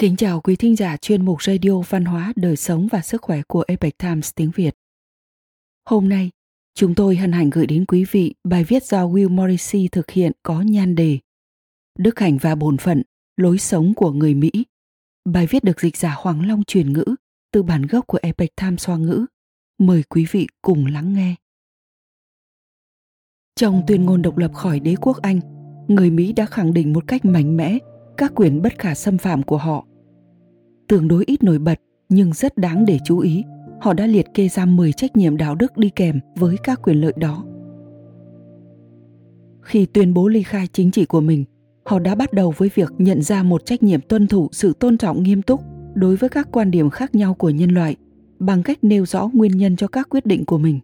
Kính 0.00 0.16
chào 0.16 0.40
quý 0.40 0.56
thính 0.56 0.76
giả 0.76 0.96
chuyên 0.96 1.24
mục 1.24 1.42
radio 1.42 1.80
văn 1.88 2.04
hóa, 2.04 2.32
đời 2.36 2.56
sống 2.56 2.88
và 2.92 3.00
sức 3.00 3.22
khỏe 3.22 3.42
của 3.48 3.64
Epoch 3.68 3.98
Times 3.98 4.30
tiếng 4.34 4.50
Việt. 4.54 4.74
Hôm 5.88 6.08
nay, 6.08 6.30
chúng 6.74 6.94
tôi 6.94 7.16
hân 7.16 7.32
hạnh 7.32 7.50
gửi 7.50 7.66
đến 7.66 7.84
quý 7.86 8.04
vị 8.10 8.34
bài 8.44 8.64
viết 8.64 8.84
do 8.84 9.06
Will 9.06 9.28
Morrissey 9.28 9.88
thực 9.88 10.10
hiện 10.10 10.32
có 10.42 10.62
nhan 10.62 10.94
đề 10.94 11.18
Đức 11.98 12.18
hạnh 12.18 12.38
và 12.40 12.54
bổn 12.54 12.76
phận, 12.76 13.02
lối 13.36 13.58
sống 13.58 13.94
của 13.94 14.12
người 14.12 14.34
Mỹ. 14.34 14.50
Bài 15.24 15.46
viết 15.46 15.64
được 15.64 15.80
dịch 15.80 15.96
giả 15.96 16.14
Hoàng 16.18 16.48
Long 16.48 16.64
truyền 16.64 16.92
ngữ 16.92 17.04
từ 17.52 17.62
bản 17.62 17.82
gốc 17.86 18.06
của 18.06 18.18
Epoch 18.22 18.56
Times 18.56 18.86
Hoa 18.86 18.96
ngữ. 18.96 19.26
Mời 19.78 20.02
quý 20.08 20.26
vị 20.30 20.46
cùng 20.62 20.86
lắng 20.86 21.14
nghe. 21.14 21.34
Trong 23.56 23.82
tuyên 23.86 24.04
ngôn 24.04 24.22
độc 24.22 24.36
lập 24.36 24.54
khỏi 24.54 24.80
đế 24.80 24.94
quốc 25.00 25.16
Anh, 25.22 25.40
người 25.88 26.10
Mỹ 26.10 26.32
đã 26.32 26.46
khẳng 26.46 26.74
định 26.74 26.92
một 26.92 27.04
cách 27.06 27.24
mạnh 27.24 27.56
mẽ 27.56 27.78
các 28.16 28.32
quyền 28.34 28.62
bất 28.62 28.78
khả 28.78 28.94
xâm 28.94 29.18
phạm 29.18 29.42
của 29.42 29.56
họ. 29.56 29.86
Tương 30.90 31.08
đối 31.08 31.24
ít 31.26 31.42
nổi 31.42 31.58
bật 31.58 31.80
nhưng 32.08 32.32
rất 32.32 32.56
đáng 32.56 32.84
để 32.86 32.98
chú 33.04 33.18
ý, 33.18 33.44
họ 33.80 33.92
đã 33.92 34.06
liệt 34.06 34.26
kê 34.34 34.48
ra 34.48 34.66
10 34.66 34.92
trách 34.92 35.16
nhiệm 35.16 35.36
đạo 35.36 35.54
đức 35.54 35.76
đi 35.76 35.90
kèm 35.90 36.20
với 36.36 36.56
các 36.64 36.82
quyền 36.82 37.00
lợi 37.00 37.12
đó. 37.16 37.44
Khi 39.62 39.86
tuyên 39.86 40.14
bố 40.14 40.28
ly 40.28 40.42
khai 40.42 40.66
chính 40.72 40.90
trị 40.90 41.04
của 41.04 41.20
mình, 41.20 41.44
họ 41.84 41.98
đã 41.98 42.14
bắt 42.14 42.32
đầu 42.32 42.54
với 42.56 42.70
việc 42.74 42.92
nhận 42.98 43.22
ra 43.22 43.42
một 43.42 43.66
trách 43.66 43.82
nhiệm 43.82 44.00
tuân 44.00 44.26
thủ 44.26 44.48
sự 44.52 44.72
tôn 44.72 44.98
trọng 44.98 45.22
nghiêm 45.22 45.42
túc 45.42 45.60
đối 45.94 46.16
với 46.16 46.28
các 46.30 46.48
quan 46.52 46.70
điểm 46.70 46.90
khác 46.90 47.14
nhau 47.14 47.34
của 47.34 47.50
nhân 47.50 47.70
loại 47.70 47.96
bằng 48.38 48.62
cách 48.62 48.78
nêu 48.82 49.06
rõ 49.06 49.30
nguyên 49.32 49.56
nhân 49.56 49.76
cho 49.76 49.86
các 49.88 50.08
quyết 50.10 50.26
định 50.26 50.44
của 50.44 50.58
mình. 50.58 50.80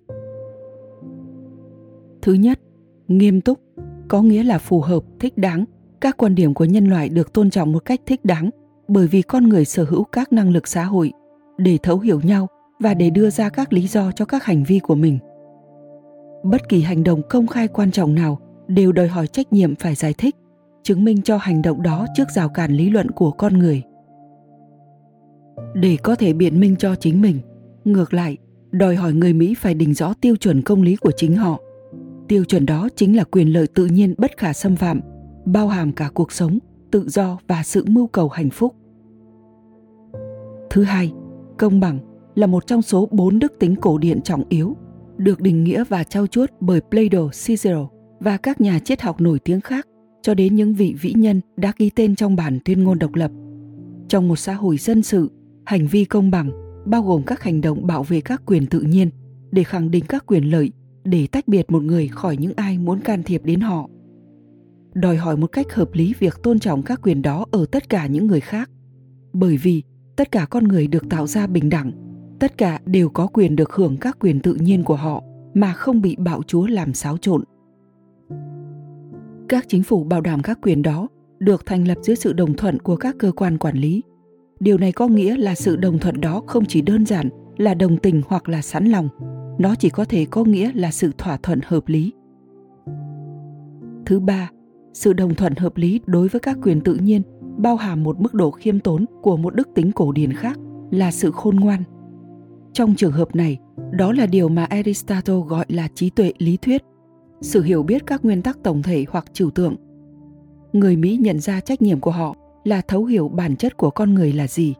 Thứ 2.22 2.32
nhất, 2.32 2.60
nghiêm 3.08 3.40
túc 3.40 3.60
có 4.08 4.22
nghĩa 4.22 4.42
là 4.42 4.58
phù 4.58 4.80
hợp, 4.80 5.02
thích 5.20 5.38
đáng 5.38 5.64
các 6.00 6.16
quan 6.16 6.34
điểm 6.34 6.54
của 6.54 6.64
nhân 6.64 6.86
loại 6.86 7.08
được 7.08 7.32
tôn 7.32 7.50
trọng 7.50 7.72
một 7.72 7.84
cách 7.84 8.00
thích 8.06 8.24
đáng 8.24 8.50
bởi 8.88 9.06
vì 9.06 9.22
con 9.22 9.48
người 9.48 9.64
sở 9.64 9.84
hữu 9.84 10.04
các 10.04 10.32
năng 10.32 10.50
lực 10.50 10.68
xã 10.68 10.84
hội, 10.84 11.12
để 11.58 11.78
thấu 11.82 11.98
hiểu 11.98 12.20
nhau 12.20 12.46
và 12.80 12.94
để 12.94 13.10
đưa 13.10 13.30
ra 13.30 13.48
các 13.48 13.72
lý 13.72 13.86
do 13.88 14.12
cho 14.12 14.24
các 14.24 14.44
hành 14.44 14.64
vi 14.64 14.78
của 14.78 14.94
mình. 14.94 15.18
Bất 16.44 16.68
kỳ 16.68 16.82
hành 16.82 17.04
động 17.04 17.22
công 17.30 17.46
khai 17.46 17.68
quan 17.68 17.90
trọng 17.90 18.14
nào 18.14 18.38
đều 18.68 18.92
đòi 18.92 19.08
hỏi 19.08 19.26
trách 19.26 19.52
nhiệm 19.52 19.74
phải 19.74 19.94
giải 19.94 20.14
thích, 20.18 20.36
chứng 20.82 21.04
minh 21.04 21.22
cho 21.22 21.36
hành 21.36 21.62
động 21.62 21.82
đó 21.82 22.06
trước 22.14 22.30
rào 22.34 22.48
cản 22.48 22.72
lý 22.72 22.90
luận 22.90 23.10
của 23.10 23.30
con 23.30 23.58
người. 23.58 23.82
Để 25.74 25.96
có 26.02 26.14
thể 26.14 26.32
biện 26.32 26.60
minh 26.60 26.76
cho 26.76 26.94
chính 26.94 27.22
mình, 27.22 27.40
ngược 27.84 28.14
lại, 28.14 28.36
đòi 28.70 28.96
hỏi 28.96 29.12
người 29.12 29.32
mỹ 29.32 29.54
phải 29.58 29.74
định 29.74 29.94
rõ 29.94 30.14
tiêu 30.20 30.36
chuẩn 30.36 30.62
công 30.62 30.82
lý 30.82 30.96
của 30.96 31.12
chính 31.16 31.36
họ. 31.36 31.60
Tiêu 32.28 32.44
chuẩn 32.44 32.66
đó 32.66 32.88
chính 32.96 33.16
là 33.16 33.24
quyền 33.24 33.52
lợi 33.52 33.66
tự 33.66 33.86
nhiên 33.86 34.14
bất 34.18 34.36
khả 34.36 34.52
xâm 34.52 34.76
phạm, 34.76 35.00
bao 35.44 35.68
hàm 35.68 35.92
cả 35.92 36.10
cuộc 36.14 36.32
sống 36.32 36.58
tự 36.90 37.08
do 37.08 37.38
và 37.48 37.62
sự 37.62 37.84
mưu 37.88 38.06
cầu 38.06 38.28
hạnh 38.28 38.50
phúc 38.50 38.74
thứ 40.70 40.84
hai 40.84 41.12
công 41.58 41.80
bằng 41.80 41.98
là 42.34 42.46
một 42.46 42.66
trong 42.66 42.82
số 42.82 43.08
bốn 43.10 43.38
đức 43.38 43.52
tính 43.58 43.76
cổ 43.76 43.98
điển 43.98 44.22
trọng 44.22 44.44
yếu 44.48 44.76
được 45.16 45.40
định 45.40 45.64
nghĩa 45.64 45.84
và 45.88 46.04
trao 46.04 46.26
chuốt 46.26 46.50
bởi 46.60 46.80
Plato, 46.90 47.28
Cicero 47.46 47.88
và 48.20 48.36
các 48.36 48.60
nhà 48.60 48.78
triết 48.78 49.02
học 49.02 49.20
nổi 49.20 49.38
tiếng 49.38 49.60
khác 49.60 49.86
cho 50.22 50.34
đến 50.34 50.56
những 50.56 50.74
vị 50.74 50.94
vĩ 51.00 51.12
nhân 51.16 51.40
đã 51.56 51.72
ghi 51.78 51.90
tên 51.90 52.16
trong 52.16 52.36
bản 52.36 52.58
tuyên 52.64 52.84
ngôn 52.84 52.98
độc 52.98 53.14
lập. 53.14 53.30
Trong 54.08 54.28
một 54.28 54.36
xã 54.36 54.54
hội 54.54 54.76
dân 54.76 55.02
sự, 55.02 55.30
hành 55.64 55.86
vi 55.86 56.04
công 56.04 56.30
bằng 56.30 56.50
bao 56.86 57.02
gồm 57.02 57.22
các 57.22 57.42
hành 57.42 57.60
động 57.60 57.86
bảo 57.86 58.02
vệ 58.02 58.20
các 58.20 58.42
quyền 58.46 58.66
tự 58.66 58.80
nhiên 58.80 59.10
để 59.50 59.64
khẳng 59.64 59.90
định 59.90 60.04
các 60.08 60.26
quyền 60.26 60.44
lợi 60.44 60.72
để 61.04 61.26
tách 61.26 61.48
biệt 61.48 61.70
một 61.70 61.82
người 61.82 62.08
khỏi 62.08 62.36
những 62.36 62.52
ai 62.56 62.78
muốn 62.78 63.00
can 63.00 63.22
thiệp 63.22 63.44
đến 63.44 63.60
họ 63.60 63.88
đòi 64.96 65.16
hỏi 65.16 65.36
một 65.36 65.46
cách 65.46 65.74
hợp 65.74 65.88
lý 65.92 66.14
việc 66.18 66.42
tôn 66.42 66.58
trọng 66.58 66.82
các 66.82 67.00
quyền 67.02 67.22
đó 67.22 67.46
ở 67.50 67.66
tất 67.72 67.88
cả 67.88 68.06
những 68.06 68.26
người 68.26 68.40
khác. 68.40 68.70
Bởi 69.32 69.56
vì, 69.56 69.82
tất 70.16 70.30
cả 70.30 70.46
con 70.50 70.64
người 70.64 70.86
được 70.86 71.08
tạo 71.08 71.26
ra 71.26 71.46
bình 71.46 71.68
đẳng, 71.68 71.92
tất 72.38 72.58
cả 72.58 72.80
đều 72.86 73.08
có 73.08 73.26
quyền 73.26 73.56
được 73.56 73.72
hưởng 73.72 73.96
các 73.96 74.16
quyền 74.20 74.40
tự 74.40 74.54
nhiên 74.54 74.84
của 74.84 74.96
họ, 74.96 75.22
mà 75.54 75.72
không 75.72 76.00
bị 76.00 76.16
bạo 76.18 76.42
chúa 76.46 76.66
làm 76.66 76.94
xáo 76.94 77.16
trộn. 77.16 77.44
Các 79.48 79.64
chính 79.68 79.82
phủ 79.82 80.04
bảo 80.04 80.20
đảm 80.20 80.42
các 80.42 80.58
quyền 80.62 80.82
đó 80.82 81.08
được 81.38 81.66
thành 81.66 81.88
lập 81.88 81.98
dưới 82.02 82.16
sự 82.16 82.32
đồng 82.32 82.54
thuận 82.54 82.78
của 82.78 82.96
các 82.96 83.16
cơ 83.18 83.32
quan 83.32 83.58
quản 83.58 83.76
lý. 83.76 84.02
Điều 84.60 84.78
này 84.78 84.92
có 84.92 85.08
nghĩa 85.08 85.36
là 85.36 85.54
sự 85.54 85.76
đồng 85.76 85.98
thuận 85.98 86.20
đó 86.20 86.42
không 86.46 86.64
chỉ 86.64 86.82
đơn 86.82 87.06
giản 87.06 87.28
là 87.56 87.74
đồng 87.74 87.96
tình 87.96 88.22
hoặc 88.26 88.48
là 88.48 88.62
sẵn 88.62 88.86
lòng, 88.86 89.08
nó 89.58 89.74
chỉ 89.74 89.90
có 89.90 90.04
thể 90.04 90.26
có 90.30 90.44
nghĩa 90.44 90.70
là 90.74 90.90
sự 90.90 91.10
thỏa 91.18 91.36
thuận 91.36 91.60
hợp 91.64 91.88
lý. 91.88 92.12
Thứ 94.06 94.20
ba 94.20 94.50
sự 94.96 95.12
đồng 95.12 95.34
thuận 95.34 95.54
hợp 95.56 95.76
lý 95.76 96.00
đối 96.06 96.28
với 96.28 96.40
các 96.40 96.58
quyền 96.62 96.80
tự 96.80 96.94
nhiên 96.94 97.22
bao 97.58 97.76
hàm 97.76 98.02
một 98.02 98.20
mức 98.20 98.34
độ 98.34 98.50
khiêm 98.50 98.80
tốn 98.80 99.04
của 99.22 99.36
một 99.36 99.54
đức 99.54 99.68
tính 99.74 99.92
cổ 99.92 100.12
điển 100.12 100.32
khác 100.32 100.58
là 100.90 101.10
sự 101.10 101.30
khôn 101.30 101.56
ngoan. 101.56 101.82
Trong 102.72 102.94
trường 102.94 103.12
hợp 103.12 103.34
này, 103.34 103.58
đó 103.90 104.12
là 104.12 104.26
điều 104.26 104.48
mà 104.48 104.64
aristotle 104.64 105.40
gọi 105.48 105.64
là 105.68 105.88
trí 105.94 106.10
tuệ 106.10 106.32
lý 106.38 106.56
thuyết, 106.56 106.82
sự 107.40 107.62
hiểu 107.62 107.82
biết 107.82 108.06
các 108.06 108.24
nguyên 108.24 108.42
tắc 108.42 108.62
tổng 108.62 108.82
thể 108.82 109.04
hoặc 109.08 109.24
trừu 109.32 109.50
tượng. 109.50 109.76
Người 110.72 110.96
mỹ 110.96 111.18
nhận 111.20 111.40
ra 111.40 111.60
trách 111.60 111.82
nhiệm 111.82 112.00
của 112.00 112.10
họ 112.10 112.36
là 112.64 112.80
thấu 112.80 113.04
hiểu 113.04 113.28
bản 113.28 113.56
chất 113.56 113.76
của 113.76 113.90
con 113.90 114.14
người 114.14 114.32
là 114.32 114.46
gì. 114.46 114.74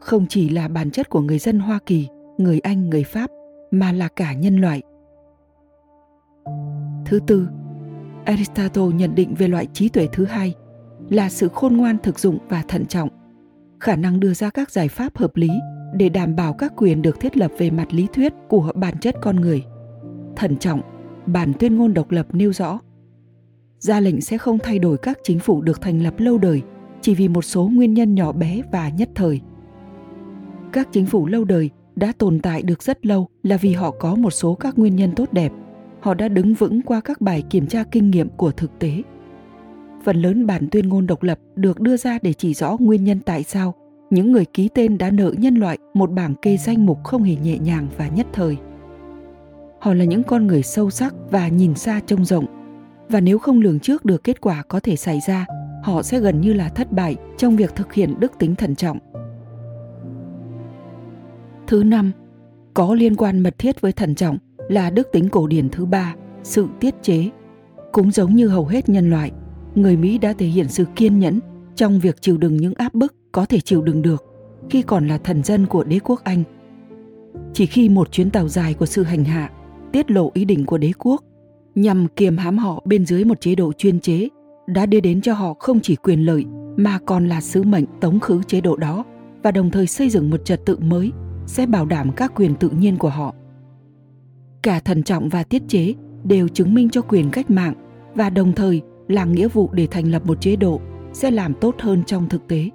Không 0.00 0.26
chỉ 0.28 0.48
là 0.48 0.68
bản 0.68 0.90
chất 0.90 1.10
của 1.10 1.20
người 1.20 1.38
dân 1.38 1.58
hoa 1.58 1.78
kỳ, 1.86 2.08
người 2.38 2.60
anh, 2.60 2.90
người 2.90 3.04
pháp, 3.04 3.30
mà 3.70 3.92
là 3.92 4.08
cả 4.16 4.32
nhân 4.32 4.56
loại. 4.56 4.82
Thứ 7.06 7.20
tư 7.26 7.48
Aristotle 8.24 8.86
nhận 8.94 9.14
định 9.14 9.34
về 9.34 9.48
loại 9.48 9.66
trí 9.72 9.88
tuệ 9.88 10.08
thứ 10.12 10.24
hai 10.24 10.54
là 11.10 11.28
sự 11.30 11.48
khôn 11.48 11.76
ngoan 11.76 11.96
thực 12.02 12.18
dụng 12.18 12.38
và 12.48 12.62
thận 12.68 12.86
trọng, 12.86 13.08
khả 13.80 13.96
năng 13.96 14.20
đưa 14.20 14.34
ra 14.34 14.50
các 14.50 14.70
giải 14.70 14.88
pháp 14.88 15.16
hợp 15.16 15.36
lý 15.36 15.50
để 15.94 16.08
đảm 16.08 16.36
bảo 16.36 16.52
các 16.52 16.72
quyền 16.76 17.02
được 17.02 17.20
thiết 17.20 17.36
lập 17.36 17.50
về 17.58 17.70
mặt 17.70 17.94
lý 17.94 18.06
thuyết 18.12 18.32
của 18.48 18.72
bản 18.74 18.98
chất 19.00 19.16
con 19.22 19.36
người. 19.36 19.64
Thận 20.36 20.56
trọng, 20.56 20.80
bản 21.26 21.52
tuyên 21.58 21.76
ngôn 21.76 21.94
độc 21.94 22.10
lập 22.10 22.26
nêu 22.32 22.52
rõ. 22.52 22.80
Ra 23.78 24.00
lệnh 24.00 24.20
sẽ 24.20 24.38
không 24.38 24.58
thay 24.58 24.78
đổi 24.78 24.98
các 24.98 25.18
chính 25.22 25.38
phủ 25.38 25.62
được 25.62 25.80
thành 25.80 26.02
lập 26.02 26.14
lâu 26.18 26.38
đời 26.38 26.62
chỉ 27.00 27.14
vì 27.14 27.28
một 27.28 27.42
số 27.42 27.68
nguyên 27.68 27.94
nhân 27.94 28.14
nhỏ 28.14 28.32
bé 28.32 28.62
và 28.72 28.88
nhất 28.88 29.08
thời. 29.14 29.40
Các 30.72 30.88
chính 30.92 31.06
phủ 31.06 31.26
lâu 31.26 31.44
đời 31.44 31.70
đã 31.96 32.12
tồn 32.18 32.40
tại 32.40 32.62
được 32.62 32.82
rất 32.82 33.06
lâu 33.06 33.28
là 33.42 33.56
vì 33.56 33.72
họ 33.72 33.90
có 33.90 34.14
một 34.14 34.30
số 34.30 34.54
các 34.54 34.78
nguyên 34.78 34.96
nhân 34.96 35.12
tốt 35.16 35.32
đẹp 35.32 35.52
họ 36.04 36.14
đã 36.14 36.28
đứng 36.28 36.54
vững 36.54 36.82
qua 36.82 37.00
các 37.00 37.20
bài 37.20 37.42
kiểm 37.50 37.66
tra 37.66 37.84
kinh 37.90 38.10
nghiệm 38.10 38.28
của 38.28 38.50
thực 38.50 38.78
tế. 38.78 39.02
Phần 40.04 40.22
lớn 40.22 40.46
bản 40.46 40.68
tuyên 40.70 40.88
ngôn 40.88 41.06
độc 41.06 41.22
lập 41.22 41.38
được 41.56 41.80
đưa 41.80 41.96
ra 41.96 42.18
để 42.22 42.32
chỉ 42.32 42.54
rõ 42.54 42.76
nguyên 42.80 43.04
nhân 43.04 43.20
tại 43.20 43.42
sao 43.42 43.74
những 44.10 44.32
người 44.32 44.44
ký 44.44 44.68
tên 44.74 44.98
đã 44.98 45.10
nợ 45.10 45.32
nhân 45.38 45.54
loại 45.54 45.78
một 45.94 46.10
bảng 46.10 46.34
kê 46.34 46.56
danh 46.56 46.86
mục 46.86 47.04
không 47.04 47.22
hề 47.22 47.36
nhẹ 47.36 47.58
nhàng 47.58 47.88
và 47.96 48.08
nhất 48.08 48.26
thời. 48.32 48.56
Họ 49.80 49.94
là 49.94 50.04
những 50.04 50.22
con 50.22 50.46
người 50.46 50.62
sâu 50.62 50.90
sắc 50.90 51.14
và 51.30 51.48
nhìn 51.48 51.74
xa 51.74 52.00
trông 52.06 52.24
rộng, 52.24 52.46
và 53.08 53.20
nếu 53.20 53.38
không 53.38 53.60
lường 53.60 53.80
trước 53.80 54.04
được 54.04 54.24
kết 54.24 54.40
quả 54.40 54.62
có 54.68 54.80
thể 54.80 54.96
xảy 54.96 55.20
ra, 55.26 55.46
họ 55.82 56.02
sẽ 56.02 56.20
gần 56.20 56.40
như 56.40 56.52
là 56.52 56.68
thất 56.68 56.92
bại 56.92 57.16
trong 57.36 57.56
việc 57.56 57.74
thực 57.74 57.92
hiện 57.92 58.14
đức 58.20 58.32
tính 58.38 58.54
thận 58.54 58.74
trọng. 58.74 58.98
Thứ 61.66 61.84
năm, 61.84 62.12
có 62.74 62.94
liên 62.94 63.16
quan 63.16 63.40
mật 63.40 63.58
thiết 63.58 63.80
với 63.80 63.92
thận 63.92 64.14
trọng 64.14 64.38
là 64.68 64.90
đức 64.90 65.08
tính 65.12 65.28
cổ 65.28 65.46
điển 65.46 65.68
thứ 65.68 65.86
ba, 65.86 66.14
sự 66.42 66.66
tiết 66.80 66.94
chế. 67.02 67.30
Cũng 67.92 68.10
giống 68.10 68.34
như 68.34 68.48
hầu 68.48 68.66
hết 68.66 68.88
nhân 68.88 69.10
loại, 69.10 69.30
người 69.74 69.96
Mỹ 69.96 70.18
đã 70.18 70.32
thể 70.38 70.46
hiện 70.46 70.68
sự 70.68 70.84
kiên 70.96 71.18
nhẫn 71.18 71.40
trong 71.74 71.98
việc 71.98 72.22
chịu 72.22 72.38
đựng 72.38 72.56
những 72.56 72.74
áp 72.74 72.94
bức 72.94 73.14
có 73.32 73.46
thể 73.46 73.60
chịu 73.60 73.82
đựng 73.82 74.02
được 74.02 74.24
khi 74.70 74.82
còn 74.82 75.08
là 75.08 75.18
thần 75.18 75.42
dân 75.42 75.66
của 75.66 75.84
đế 75.84 75.98
quốc 75.98 76.20
Anh. 76.24 76.42
Chỉ 77.52 77.66
khi 77.66 77.88
một 77.88 78.12
chuyến 78.12 78.30
tàu 78.30 78.48
dài 78.48 78.74
của 78.74 78.86
sự 78.86 79.02
hành 79.02 79.24
hạ 79.24 79.50
tiết 79.92 80.10
lộ 80.10 80.30
ý 80.34 80.44
định 80.44 80.66
của 80.66 80.78
đế 80.78 80.92
quốc 80.98 81.24
nhằm 81.74 82.06
kiềm 82.16 82.36
hãm 82.36 82.58
họ 82.58 82.82
bên 82.84 83.06
dưới 83.06 83.24
một 83.24 83.40
chế 83.40 83.54
độ 83.54 83.72
chuyên 83.72 84.00
chế 84.00 84.28
đã 84.66 84.86
đưa 84.86 85.00
đến 85.00 85.20
cho 85.20 85.34
họ 85.34 85.54
không 85.54 85.80
chỉ 85.80 85.96
quyền 85.96 86.20
lợi 86.20 86.44
mà 86.76 86.98
còn 87.06 87.28
là 87.28 87.40
sứ 87.40 87.62
mệnh 87.62 87.84
tống 88.00 88.20
khứ 88.20 88.42
chế 88.46 88.60
độ 88.60 88.76
đó 88.76 89.04
và 89.42 89.50
đồng 89.50 89.70
thời 89.70 89.86
xây 89.86 90.10
dựng 90.10 90.30
một 90.30 90.44
trật 90.44 90.66
tự 90.66 90.76
mới 90.76 91.12
sẽ 91.46 91.66
bảo 91.66 91.86
đảm 91.86 92.12
các 92.16 92.32
quyền 92.34 92.54
tự 92.54 92.68
nhiên 92.70 92.96
của 92.96 93.08
họ 93.08 93.34
cả 94.64 94.80
thận 94.80 95.02
trọng 95.02 95.28
và 95.28 95.42
tiết 95.42 95.62
chế 95.68 95.94
đều 96.24 96.48
chứng 96.48 96.74
minh 96.74 96.90
cho 96.90 97.02
quyền 97.02 97.30
cách 97.30 97.50
mạng 97.50 97.74
và 98.14 98.30
đồng 98.30 98.52
thời 98.52 98.82
là 99.08 99.24
nghĩa 99.24 99.48
vụ 99.48 99.70
để 99.72 99.86
thành 99.90 100.10
lập 100.10 100.26
một 100.26 100.40
chế 100.40 100.56
độ 100.56 100.80
sẽ 101.12 101.30
làm 101.30 101.54
tốt 101.54 101.74
hơn 101.78 102.02
trong 102.06 102.28
thực 102.28 102.48
tế. 102.48 102.70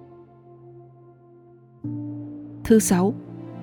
Thứ 2.64 2.80
sáu, 2.80 3.14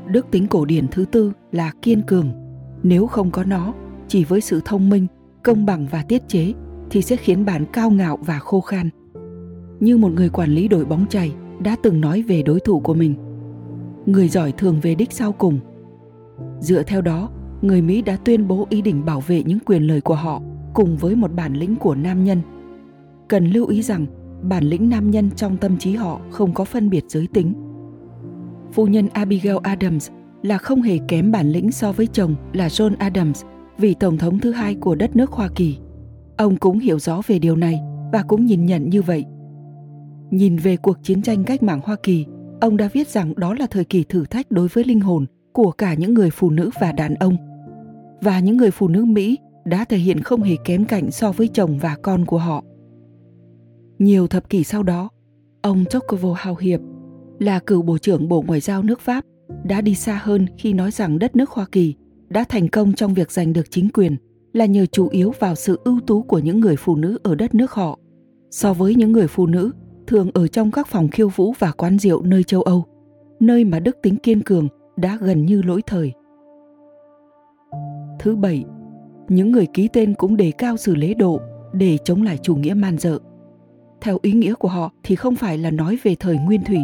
đức 0.06 0.26
tính 0.30 0.46
cổ 0.46 0.64
điển 0.64 0.88
thứ 0.88 1.04
tư 1.04 1.32
là 1.52 1.72
kiên 1.82 2.02
cường. 2.02 2.30
Nếu 2.82 3.06
không 3.06 3.30
có 3.30 3.44
nó, 3.44 3.74
chỉ 4.08 4.24
với 4.24 4.40
sự 4.40 4.60
thông 4.64 4.88
minh, 4.88 5.06
công 5.42 5.66
bằng 5.66 5.86
và 5.90 6.02
tiết 6.02 6.28
chế 6.28 6.52
thì 6.90 7.02
sẽ 7.02 7.16
khiến 7.16 7.44
bạn 7.44 7.64
cao 7.72 7.90
ngạo 7.90 8.18
và 8.20 8.38
khô 8.38 8.60
khan. 8.60 8.90
Như 9.80 9.96
một 9.96 10.12
người 10.12 10.28
quản 10.28 10.50
lý 10.50 10.68
đội 10.68 10.84
bóng 10.84 11.06
chày 11.08 11.32
đã 11.60 11.76
từng 11.82 12.00
nói 12.00 12.22
về 12.22 12.42
đối 12.42 12.60
thủ 12.60 12.80
của 12.80 12.94
mình. 12.94 13.14
Người 14.06 14.28
giỏi 14.28 14.52
thường 14.52 14.80
về 14.82 14.94
đích 14.94 15.12
sau 15.12 15.32
cùng. 15.32 15.58
Dựa 16.60 16.82
theo 16.82 17.00
đó, 17.00 17.30
người 17.62 17.82
Mỹ 17.82 18.02
đã 18.02 18.16
tuyên 18.24 18.48
bố 18.48 18.66
ý 18.70 18.82
định 18.82 19.04
bảo 19.04 19.20
vệ 19.20 19.42
những 19.42 19.58
quyền 19.66 19.82
lợi 19.82 20.00
của 20.00 20.14
họ 20.14 20.42
cùng 20.74 20.96
với 20.96 21.16
một 21.16 21.32
bản 21.34 21.54
lĩnh 21.54 21.76
của 21.76 21.94
nam 21.94 22.24
nhân. 22.24 22.40
Cần 23.28 23.46
lưu 23.46 23.66
ý 23.66 23.82
rằng 23.82 24.06
bản 24.42 24.64
lĩnh 24.64 24.88
nam 24.88 25.10
nhân 25.10 25.30
trong 25.36 25.56
tâm 25.56 25.78
trí 25.78 25.94
họ 25.94 26.20
không 26.30 26.54
có 26.54 26.64
phân 26.64 26.90
biệt 26.90 27.04
giới 27.08 27.26
tính. 27.32 27.52
Phu 28.72 28.86
nhân 28.86 29.08
Abigail 29.12 29.56
Adams 29.62 30.10
là 30.42 30.58
không 30.58 30.82
hề 30.82 30.98
kém 31.08 31.32
bản 31.32 31.48
lĩnh 31.48 31.72
so 31.72 31.92
với 31.92 32.06
chồng 32.06 32.34
là 32.52 32.68
John 32.68 32.94
Adams, 32.98 33.44
vị 33.78 33.94
tổng 34.00 34.18
thống 34.18 34.38
thứ 34.38 34.52
hai 34.52 34.74
của 34.74 34.94
đất 34.94 35.16
nước 35.16 35.30
Hoa 35.30 35.48
Kỳ. 35.54 35.78
Ông 36.36 36.56
cũng 36.56 36.78
hiểu 36.78 36.98
rõ 36.98 37.22
về 37.26 37.38
điều 37.38 37.56
này 37.56 37.80
và 38.12 38.22
cũng 38.22 38.46
nhìn 38.46 38.66
nhận 38.66 38.90
như 38.90 39.02
vậy. 39.02 39.24
Nhìn 40.30 40.56
về 40.56 40.76
cuộc 40.76 41.02
chiến 41.02 41.22
tranh 41.22 41.44
cách 41.44 41.62
mạng 41.62 41.80
Hoa 41.84 41.96
Kỳ, 42.02 42.26
ông 42.60 42.76
đã 42.76 42.88
viết 42.92 43.08
rằng 43.08 43.32
đó 43.36 43.54
là 43.54 43.66
thời 43.70 43.84
kỳ 43.84 44.04
thử 44.04 44.24
thách 44.24 44.50
đối 44.50 44.68
với 44.68 44.84
linh 44.84 45.00
hồn 45.00 45.26
của 45.52 45.70
cả 45.70 45.94
những 45.94 46.14
người 46.14 46.30
phụ 46.30 46.50
nữ 46.50 46.70
và 46.80 46.92
đàn 46.92 47.14
ông. 47.14 47.36
Và 48.20 48.40
những 48.40 48.56
người 48.56 48.70
phụ 48.70 48.88
nữ 48.88 49.04
Mỹ 49.04 49.38
đã 49.64 49.84
thể 49.84 49.96
hiện 49.96 50.20
không 50.20 50.42
hề 50.42 50.56
kém 50.64 50.84
cạnh 50.84 51.10
so 51.10 51.32
với 51.32 51.48
chồng 51.48 51.78
và 51.78 51.96
con 52.02 52.24
của 52.24 52.38
họ. 52.38 52.64
Nhiều 53.98 54.26
thập 54.26 54.50
kỷ 54.50 54.64
sau 54.64 54.82
đó, 54.82 55.08
ông 55.62 55.84
Tocqueville 55.90 56.34
Hào 56.36 56.56
Hiệp 56.56 56.80
là 57.38 57.58
cựu 57.58 57.82
Bộ 57.82 57.98
trưởng 57.98 58.28
Bộ 58.28 58.44
Ngoại 58.46 58.60
giao 58.60 58.82
nước 58.82 59.00
Pháp 59.00 59.24
đã 59.64 59.80
đi 59.80 59.94
xa 59.94 60.20
hơn 60.22 60.46
khi 60.58 60.72
nói 60.72 60.90
rằng 60.90 61.18
đất 61.18 61.36
nước 61.36 61.50
Hoa 61.50 61.66
Kỳ 61.72 61.94
đã 62.28 62.44
thành 62.48 62.68
công 62.68 62.92
trong 62.92 63.14
việc 63.14 63.30
giành 63.32 63.52
được 63.52 63.70
chính 63.70 63.88
quyền 63.88 64.16
là 64.52 64.66
nhờ 64.66 64.86
chủ 64.86 65.08
yếu 65.08 65.32
vào 65.38 65.54
sự 65.54 65.80
ưu 65.84 66.00
tú 66.06 66.22
của 66.22 66.38
những 66.38 66.60
người 66.60 66.76
phụ 66.76 66.96
nữ 66.96 67.18
ở 67.22 67.34
đất 67.34 67.54
nước 67.54 67.72
họ 67.72 67.98
so 68.50 68.72
với 68.72 68.94
những 68.94 69.12
người 69.12 69.26
phụ 69.26 69.46
nữ 69.46 69.70
thường 70.06 70.30
ở 70.34 70.48
trong 70.48 70.70
các 70.70 70.88
phòng 70.88 71.08
khiêu 71.08 71.28
vũ 71.28 71.54
và 71.58 71.70
quán 71.70 71.98
rượu 71.98 72.22
nơi 72.22 72.42
châu 72.42 72.62
Âu, 72.62 72.84
nơi 73.40 73.64
mà 73.64 73.80
đức 73.80 73.96
tính 74.02 74.16
kiên 74.16 74.42
cường 74.42 74.68
đã 74.96 75.18
gần 75.20 75.46
như 75.46 75.62
lỗi 75.62 75.82
thời. 75.86 76.12
Thứ 78.26 78.36
bảy, 78.36 78.64
những 79.28 79.52
người 79.52 79.66
ký 79.66 79.88
tên 79.88 80.14
cũng 80.14 80.36
đề 80.36 80.52
cao 80.58 80.76
sự 80.76 80.94
lễ 80.94 81.14
độ 81.14 81.40
để 81.72 81.98
chống 82.04 82.22
lại 82.22 82.38
chủ 82.42 82.56
nghĩa 82.56 82.74
man 82.74 82.98
dợ. 82.98 83.18
Theo 84.00 84.18
ý 84.22 84.32
nghĩa 84.32 84.54
của 84.54 84.68
họ 84.68 84.92
thì 85.02 85.16
không 85.16 85.34
phải 85.34 85.58
là 85.58 85.70
nói 85.70 85.98
về 86.02 86.14
thời 86.20 86.38
nguyên 86.38 86.64
thủy. 86.64 86.78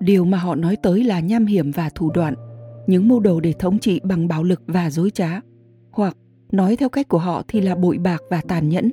Điều 0.00 0.24
mà 0.24 0.38
họ 0.38 0.54
nói 0.54 0.76
tới 0.76 1.04
là 1.04 1.20
nham 1.20 1.46
hiểm 1.46 1.70
và 1.70 1.90
thủ 1.94 2.10
đoạn, 2.10 2.34
những 2.86 3.08
mưu 3.08 3.20
đồ 3.20 3.40
để 3.40 3.52
thống 3.52 3.78
trị 3.78 4.00
bằng 4.04 4.28
bạo 4.28 4.42
lực 4.42 4.62
và 4.66 4.90
dối 4.90 5.10
trá, 5.10 5.40
hoặc 5.90 6.16
nói 6.52 6.76
theo 6.76 6.88
cách 6.88 7.08
của 7.08 7.18
họ 7.18 7.42
thì 7.48 7.60
là 7.60 7.74
bội 7.74 7.98
bạc 7.98 8.22
và 8.30 8.40
tàn 8.48 8.68
nhẫn. 8.68 8.90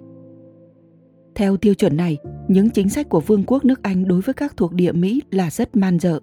Theo 1.36 1.58
tiêu 1.58 1.74
chuẩn 1.74 1.98
này, 1.98 2.18
những 2.48 2.70
chính 2.70 2.90
sách 2.90 3.10
của 3.10 3.20
Vương 3.20 3.44
quốc 3.48 3.66
nước 3.66 3.84
Anh 3.84 4.08
đối 4.08 4.22
với 4.22 4.34
các 4.34 4.58
thuộc 4.58 4.74
địa 4.74 4.92
Mỹ 4.92 5.22
là 5.32 5.50
rất 5.50 5.76
man 5.76 6.00
dợ. 6.00 6.20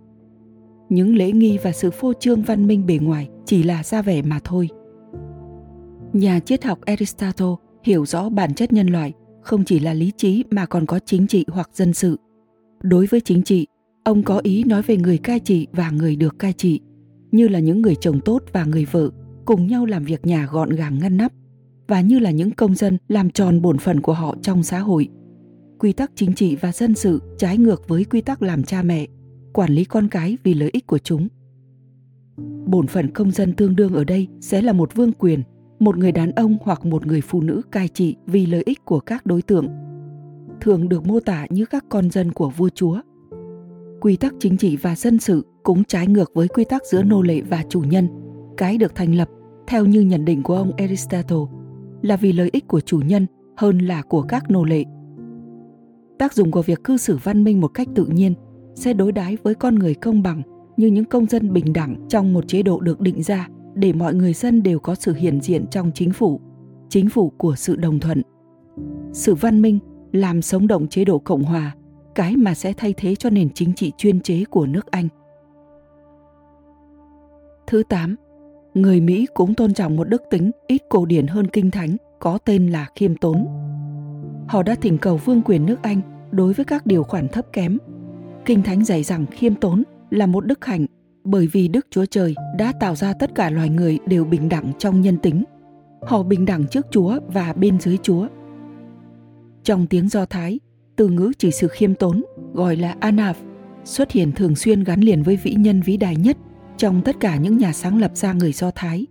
Những 0.89 1.17
lễ 1.17 1.33
nghi 1.33 1.59
và 1.63 1.73
sự 1.73 1.91
phô 1.91 2.13
trương 2.21 2.43
văn 2.43 2.67
minh 2.67 2.87
bề 2.87 2.99
ngoài 2.99 3.29
chỉ 3.45 3.63
là 3.63 3.83
ra 3.83 4.03
vẻ 4.03 4.23
mà 4.23 4.41
thôi. 4.45 4.69
Nhà 6.13 6.41
triết 6.41 6.65
học 6.65 6.79
Aristotle 6.81 7.55
hiểu 7.85 8.07
rõ 8.07 8.29
bản 8.29 8.55
chất 8.55 8.73
nhân 8.73 8.87
loại 8.87 9.13
không 9.43 9.65
chỉ 9.65 9.79
là 9.79 9.95
lý 9.95 10.13
trí 10.17 10.45
mà 10.51 10.67
còn 10.67 10.87
có 10.87 10.99
chính 11.07 11.27
trị 11.27 11.45
hoặc 11.49 11.71
dân 11.73 11.95
sự. 11.95 12.17
Đối 12.83 13.07
với 13.07 13.21
chính 13.21 13.43
trị, 13.43 13.67
ông 14.05 14.23
có 14.23 14.41
ý 14.43 14.65
nói 14.65 14.83
về 14.83 14.97
người 14.97 15.19
cai 15.19 15.41
trị 15.41 15.67
và 15.73 15.91
người 15.91 16.17
được 16.17 16.39
cai 16.39 16.53
trị, 16.53 16.81
như 17.31 17.49
là 17.49 17.59
những 17.59 17.83
người 17.83 17.95
chồng 17.95 18.21
tốt 18.25 18.43
và 18.53 18.65
người 18.65 18.85
vợ 18.85 19.11
cùng 19.45 19.67
nhau 19.67 19.87
làm 19.87 20.05
việc 20.05 20.27
nhà 20.27 20.49
gọn 20.51 20.71
gàng 20.71 20.99
ngăn 20.99 21.17
nắp 21.17 21.33
và 21.89 22.01
như 22.01 22.19
là 22.19 22.31
những 22.31 22.51
công 22.51 22.75
dân 22.75 22.99
làm 23.09 23.31
tròn 23.31 23.63
bổn 23.63 23.79
phận 23.79 24.01
của 24.01 24.13
họ 24.13 24.37
trong 24.43 24.63
xã 24.63 24.79
hội. 24.79 25.09
Quy 25.79 25.93
tắc 25.93 26.11
chính 26.15 26.35
trị 26.35 26.57
và 26.57 26.73
dân 26.73 26.95
sự 26.95 27.23
trái 27.39 27.59
ngược 27.59 27.89
với 27.89 28.05
quy 28.05 28.21
tắc 28.21 28.43
làm 28.43 28.63
cha 28.63 28.83
mẹ, 28.83 29.07
quản 29.59 29.73
lý 29.73 29.85
con 29.85 30.09
cái 30.09 30.37
vì 30.43 30.55
lợi 30.55 30.71
ích 30.73 30.87
của 30.87 30.99
chúng. 30.99 31.29
Bổn 32.67 32.87
phận 32.87 33.13
công 33.13 33.31
dân 33.31 33.53
tương 33.53 33.77
đương 33.77 33.95
ở 33.95 34.05
đây 34.05 34.29
sẽ 34.41 34.63
là 34.63 34.73
một 34.73 34.95
vương 34.95 35.13
quyền, 35.13 35.43
một 35.79 35.97
người 35.97 36.13
đàn 36.13 36.31
ông 36.31 36.57
hoặc 36.61 36.87
một 36.87 37.07
người 37.07 37.21
phụ 37.21 37.41
nữ 37.41 37.63
cai 37.73 37.89
trị 37.89 38.17
vì 38.27 38.47
lợi 38.47 38.63
ích 38.67 38.85
của 38.85 39.01
các 39.01 39.27
đối 39.27 39.43
tượng, 39.43 39.69
thường 40.61 40.89
được 40.89 41.07
mô 41.07 41.21
tả 41.21 41.47
như 41.51 41.67
các 41.67 41.85
con 41.89 42.11
dân 42.11 42.33
của 42.33 42.51
vua 42.51 42.69
chúa 42.69 43.01
quy 44.01 44.17
tắc 44.17 44.35
chính 44.41 44.57
trị 44.57 44.77
và 44.77 44.97
dân 44.97 45.19
sự 45.19 45.47
cũng 45.63 45.85
trái 45.85 46.07
ngược 46.07 46.35
với 46.35 46.49
quy 46.49 46.65
tắc 46.65 46.83
giữa 46.85 47.03
nô 47.03 47.23
lệ 47.23 47.41
và 47.41 47.63
chủ 47.69 47.81
nhân, 47.81 48.09
cái 48.57 48.79
được 48.79 48.95
thành 48.95 49.15
lập, 49.15 49.29
theo 49.67 49.85
như 49.85 50.01
nhận 50.01 50.25
định 50.25 50.43
của 50.43 50.57
ông 50.57 50.73
aristotle, 50.77 51.47
là 52.03 52.17
vì 52.17 52.33
lợi 52.33 52.51
ích 52.53 52.69
của 52.69 52.81
chủ 52.81 53.01
nhân 53.01 53.27
hơn 53.57 53.79
là 53.79 54.03
của 54.03 54.23
các 54.23 54.51
nô 54.51 54.65
lệ 54.65 54.85
tác 56.19 56.35
dụng 56.35 56.51
của 56.51 56.63
việc 56.63 56.85
cư 56.85 56.97
xử 56.97 57.19
văn 57.23 57.45
minh 57.45 57.61
một 57.61 57.69
cách 57.69 57.89
tự 57.95 58.07
nhiên 58.07 58.35
sẽ 58.79 58.93
đối 58.93 59.13
đãi 59.13 59.37
với 59.43 59.55
con 59.55 59.75
người 59.75 59.95
công 59.95 60.23
bằng 60.23 60.43
như 60.77 60.87
những 60.87 61.05
công 61.05 61.27
dân 61.27 61.53
bình 61.53 61.73
đẳng 61.73 62.07
trong 62.09 62.33
một 62.33 62.49
chế 62.49 62.63
độ 62.63 62.81
được 62.81 63.01
định 63.01 63.23
ra 63.23 63.49
để 63.75 63.93
mọi 63.93 64.15
người 64.15 64.33
dân 64.33 64.63
đều 64.63 64.79
có 64.79 64.95
sự 64.95 65.15
hiện 65.15 65.41
diện 65.41 65.67
trong 65.71 65.91
chính 65.95 66.13
phủ, 66.13 66.41
chính 66.89 67.09
phủ 67.09 67.33
của 67.37 67.55
sự 67.57 67.77
đồng 67.77 68.01
thuận. 68.01 68.23
Sự 69.13 69.35
văn 69.35 69.63
minh 69.63 69.79
làm 70.13 70.43
sống 70.43 70.67
động 70.67 70.89
chế 70.89 71.05
độ 71.05 71.19
Cộng 71.19 71.43
hòa, 71.43 71.75
cái 72.15 72.37
mà 72.37 72.55
sẽ 72.55 72.73
thay 72.73 72.95
thế 72.97 73.15
cho 73.15 73.31
nền 73.31 73.51
chính 73.55 73.75
trị 73.75 73.93
chuyên 73.97 74.21
chế 74.21 74.45
của 74.51 74.67
nước 74.67 74.91
Anh. 74.91 75.09
Thứ 77.67 77.83
8. 77.89 78.17
Người 78.75 79.01
Mỹ 79.01 79.27
cũng 79.35 79.55
tôn 79.55 79.75
trọng 79.75 79.97
một 79.97 80.09
đức 80.09 80.23
tính 80.31 80.51
ít 80.67 80.83
cổ 80.89 81.07
điển 81.07 81.27
hơn 81.27 81.47
kinh 81.47 81.71
thánh 81.71 81.97
có 82.19 82.39
tên 82.45 82.67
là 82.67 82.87
khiêm 82.95 83.17
tốn. 83.17 83.47
Họ 84.49 84.63
đã 84.63 84.75
thỉnh 84.75 84.99
cầu 84.99 85.17
vương 85.17 85.43
quyền 85.43 85.67
nước 85.67 85.83
Anh 85.83 86.01
đối 86.31 86.53
với 86.53 86.65
các 86.65 86.87
điều 86.87 87.03
khoản 87.03 87.29
thấp 87.29 87.53
kém. 87.53 87.79
Kinh 88.49 88.63
thánh 88.63 88.85
dạy 88.85 89.03
rằng 89.03 89.27
khiêm 89.27 89.55
tốn 89.55 89.83
là 90.11 90.27
một 90.27 90.47
đức 90.47 90.65
hạnh 90.65 90.87
bởi 91.25 91.47
vì 91.47 91.69
Đức 91.69 91.87
Chúa 91.91 92.05
Trời 92.05 92.35
đã 92.59 92.73
tạo 92.81 92.95
ra 92.95 93.13
tất 93.13 93.35
cả 93.35 93.51
loài 93.51 93.69
người 93.69 93.99
đều 94.07 94.25
bình 94.25 94.49
đẳng 94.49 94.73
trong 94.79 95.01
nhân 95.01 95.19
tính. 95.19 95.45
Họ 96.03 96.23
bình 96.23 96.45
đẳng 96.45 96.67
trước 96.67 96.87
Chúa 96.91 97.19
và 97.27 97.53
bên 97.53 97.81
dưới 97.81 97.99
Chúa. 98.03 98.29
Trong 99.65 99.87
tiếng 99.87 100.09
Do 100.09 100.27
Thái, 100.27 100.61
từ 100.97 101.09
ngữ 101.09 101.33
chỉ 101.39 101.51
sự 101.51 101.69
khiêm 101.69 101.95
tốn 101.95 102.25
gọi 102.55 102.77
là 102.77 102.95
Anav 103.01 103.37
xuất 103.85 104.11
hiện 104.11 104.33
thường 104.33 104.57
xuyên 104.57 104.85
gắn 104.85 105.01
liền 105.01 105.23
với 105.23 105.37
vĩ 105.37 105.55
nhân 105.55 105.83
vĩ 105.83 105.97
đại 105.97 106.17
nhất 106.17 106.37
trong 106.77 107.03
tất 107.03 107.17
cả 107.21 107.37
những 107.37 107.59
nhà 107.59 107.73
sáng 107.73 108.01
lập 108.01 108.11
ra 108.15 108.33
người 108.33 108.53
Do 108.53 108.71
Thái. 108.75 109.07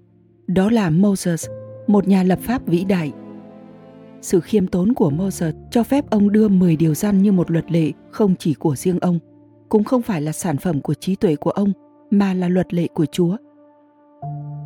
Đó 0.48 0.70
là 0.70 0.90
Moses, 0.90 1.48
một 1.88 2.08
nhà 2.08 2.24
lập 2.24 2.40
pháp 2.42 2.68
vĩ 2.68 2.84
đại. 2.84 3.12
Sự 4.22 4.40
khiêm 4.40 4.68
tốn 4.68 4.94
của 4.94 5.10
Moses 5.10 5.56
cho 5.72 5.84
phép 5.84 6.10
ông 6.10 6.32
đưa 6.32 6.48
10 6.48 6.76
điều 6.76 6.94
răn 6.94 7.22
như 7.22 7.32
một 7.32 7.52
luật 7.52 7.72
lệ 7.72 7.92
không 8.12 8.36
chỉ 8.36 8.54
của 8.54 8.76
riêng 8.76 9.00
ông, 9.00 9.20
cũng 9.70 9.84
không 9.84 10.02
phải 10.02 10.22
là 10.22 10.32
sản 10.32 10.58
phẩm 10.58 10.82
của 10.82 10.94
trí 10.94 11.16
tuệ 11.16 11.36
của 11.36 11.52
ông 11.52 11.74
mà 12.12 12.34
là 12.34 12.48
luật 12.48 12.74
lệ 12.74 12.88
của 12.94 13.06
Chúa. 13.06 13.38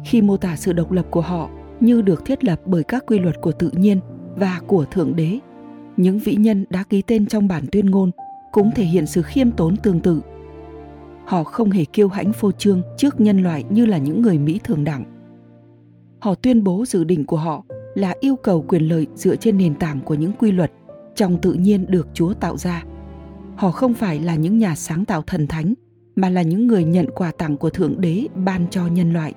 Khi 0.05 0.21
mô 0.21 0.37
tả 0.37 0.55
sự 0.55 0.73
độc 0.73 0.91
lập 0.91 1.05
của 1.11 1.21
họ 1.21 1.49
như 1.79 2.01
được 2.01 2.25
thiết 2.25 2.43
lập 2.43 2.61
bởi 2.65 2.83
các 2.83 3.03
quy 3.07 3.19
luật 3.19 3.41
của 3.41 3.51
tự 3.51 3.69
nhiên 3.73 3.99
và 4.35 4.59
của 4.67 4.85
Thượng 4.85 5.15
Đế, 5.15 5.39
những 5.97 6.19
vĩ 6.19 6.35
nhân 6.35 6.65
đã 6.69 6.83
ký 6.83 7.01
tên 7.01 7.25
trong 7.25 7.47
bản 7.47 7.63
tuyên 7.71 7.85
ngôn 7.85 8.11
cũng 8.51 8.71
thể 8.75 8.83
hiện 8.83 9.05
sự 9.05 9.21
khiêm 9.21 9.51
tốn 9.51 9.77
tương 9.77 9.99
tự. 9.99 10.21
Họ 11.25 11.43
không 11.43 11.71
hề 11.71 11.85
kiêu 11.85 12.07
hãnh 12.07 12.33
phô 12.33 12.51
trương 12.51 12.81
trước 12.97 13.21
nhân 13.21 13.43
loại 13.43 13.63
như 13.69 13.85
là 13.85 13.97
những 13.97 14.21
người 14.21 14.37
Mỹ 14.37 14.59
thường 14.63 14.83
đẳng. 14.83 15.03
Họ 16.19 16.35
tuyên 16.35 16.63
bố 16.63 16.85
dự 16.85 17.03
định 17.03 17.25
của 17.25 17.37
họ 17.37 17.63
là 17.95 18.15
yêu 18.19 18.35
cầu 18.35 18.61
quyền 18.61 18.81
lợi 18.81 19.07
dựa 19.15 19.35
trên 19.35 19.57
nền 19.57 19.75
tảng 19.75 19.99
của 20.01 20.13
những 20.13 20.31
quy 20.39 20.51
luật 20.51 20.71
trong 21.15 21.37
tự 21.41 21.53
nhiên 21.53 21.85
được 21.89 22.07
Chúa 22.13 22.33
tạo 22.33 22.57
ra. 22.57 22.83
Họ 23.55 23.71
không 23.71 23.93
phải 23.93 24.19
là 24.19 24.35
những 24.35 24.57
nhà 24.57 24.75
sáng 24.75 25.05
tạo 25.05 25.21
thần 25.21 25.47
thánh 25.47 25.73
mà 26.15 26.29
là 26.29 26.41
những 26.41 26.67
người 26.67 26.83
nhận 26.83 27.05
quà 27.15 27.31
tặng 27.31 27.57
của 27.57 27.69
Thượng 27.69 28.01
Đế 28.01 28.27
ban 28.35 28.67
cho 28.69 28.87
nhân 28.87 29.13
loại. 29.13 29.33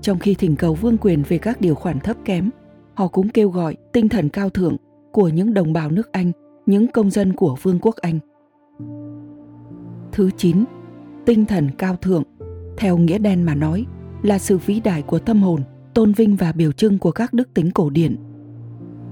Trong 0.00 0.18
khi 0.18 0.34
thỉnh 0.34 0.56
cầu 0.56 0.74
vương 0.74 0.98
quyền 0.98 1.22
về 1.28 1.38
các 1.38 1.60
điều 1.60 1.74
khoản 1.74 2.00
thấp 2.00 2.16
kém, 2.24 2.50
họ 2.94 3.08
cũng 3.08 3.28
kêu 3.28 3.50
gọi 3.50 3.76
tinh 3.92 4.08
thần 4.08 4.28
cao 4.28 4.50
thượng 4.50 4.76
của 5.12 5.28
những 5.28 5.54
đồng 5.54 5.72
bào 5.72 5.90
nước 5.90 6.12
Anh, 6.12 6.32
những 6.66 6.86
công 6.86 7.10
dân 7.10 7.32
của 7.32 7.56
Vương 7.62 7.78
quốc 7.82 7.96
Anh. 7.96 8.18
Thứ 10.12 10.30
9. 10.36 10.64
Tinh 11.26 11.46
thần 11.46 11.70
cao 11.78 11.96
thượng, 11.96 12.22
theo 12.76 12.98
nghĩa 12.98 13.18
đen 13.18 13.42
mà 13.42 13.54
nói, 13.54 13.86
là 14.22 14.38
sự 14.38 14.58
vĩ 14.58 14.80
đại 14.80 15.02
của 15.02 15.18
tâm 15.18 15.42
hồn, 15.42 15.62
tôn 15.96 16.12
vinh 16.12 16.36
và 16.36 16.52
biểu 16.52 16.72
trưng 16.72 16.98
của 16.98 17.10
các 17.10 17.32
đức 17.32 17.54
tính 17.54 17.70
cổ 17.70 17.90
điển. 17.90 18.16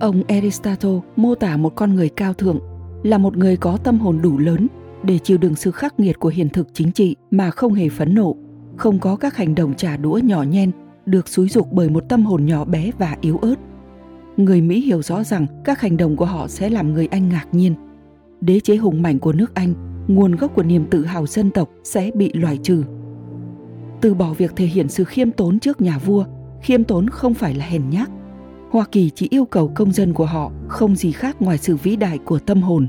Ông 0.00 0.23
Aristotle 0.29 1.00
mô 1.17 1.35
tả 1.35 1.57
một 1.57 1.73
con 1.76 1.95
người 1.95 2.09
cao 2.09 2.35
thượng 2.35 2.59
là 3.03 3.19
một 3.19 3.37
người 3.37 3.57
có 3.57 3.76
tâm 3.76 3.99
hồn 3.99 4.19
đủ 4.23 4.38
lớn 4.38 4.67
để 5.03 5.19
chịu 5.19 5.38
đựng 5.38 5.55
sự 5.55 5.71
khắc 5.71 6.00
nghiệt 6.00 6.19
của 6.19 6.29
hiện 6.29 6.49
thực 6.49 6.69
chính 6.73 6.93
trị 6.93 7.17
mà 7.31 7.50
không 7.50 7.75
hề 7.75 7.88
phẫn 7.88 8.14
nộ, 8.14 8.37
không 8.76 8.99
có 8.99 9.17
các 9.17 9.37
hành 9.37 9.55
động 9.55 9.75
trả 9.75 9.97
đũa 9.97 10.21
nhỏ 10.25 10.43
nhen, 10.43 10.71
được 11.07 11.29
xúi 11.29 11.49
dục 11.49 11.69
bởi 11.73 11.91
một 11.91 12.05
tâm 12.09 12.25
hồn 12.25 12.47
nhỏ 12.47 12.64
bé 12.64 12.91
và 12.99 13.17
yếu 13.21 13.38
ớt. 13.38 13.55
Người 14.37 14.61
Mỹ 14.61 14.81
hiểu 14.81 15.03
rõ 15.03 15.25
rằng 15.25 15.47
các 15.64 15.81
hành 15.81 15.97
động 15.97 16.17
của 16.17 16.26
họ 16.26 16.49
sẽ 16.49 16.71
làm 16.71 16.93
người 16.93 17.07
Anh 17.07 17.29
ngạc 17.29 17.47
nhiên. 17.53 17.75
Đế 18.41 18.61
chế 18.61 18.76
hùng 18.76 19.03
mạnh 19.03 19.19
của 19.19 19.33
nước 19.33 19.55
Anh, 19.55 19.75
nguồn 20.09 20.37
gốc 20.37 20.55
của 20.55 20.62
niềm 20.62 20.87
tự 20.91 21.05
hào 21.05 21.26
dân 21.26 21.50
tộc 21.50 21.69
sẽ 21.85 22.11
bị 22.14 22.33
loại 22.35 22.59
trừ. 22.62 22.85
Từ 24.00 24.14
bỏ 24.14 24.33
việc 24.33 24.57
thể 24.57 24.67
hiện 24.67 24.88
sự 24.88 25.05
khiêm 25.05 25.31
tốn 25.31 25.59
trước 25.59 25.81
nhà 25.81 25.99
vua, 25.99 26.25
khiêm 26.64 26.85
tốn 26.85 27.09
không 27.11 27.35
phải 27.35 27.54
là 27.54 27.64
hèn 27.64 27.90
nhát. 27.90 28.11
Hoa 28.71 28.85
Kỳ 28.92 29.11
chỉ 29.11 29.28
yêu 29.30 29.44
cầu 29.44 29.73
công 29.75 29.92
dân 29.92 30.12
của 30.12 30.26
họ 30.26 30.52
không 30.68 30.97
gì 30.97 31.12
khác 31.12 31.42
ngoài 31.42 31.59
sự 31.59 31.76
vĩ 31.76 31.97
đại 31.97 32.18
của 32.18 32.38
tâm 32.38 32.62
hồn 32.62 32.88